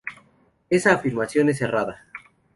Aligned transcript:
Esa 0.71 0.93
afirmación 0.93 1.49
es 1.49 1.61
errada. 1.61 2.07